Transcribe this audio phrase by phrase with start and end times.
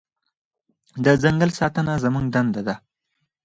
[1.05, 2.75] د ځنګل ساتنه زموږ دنده ده.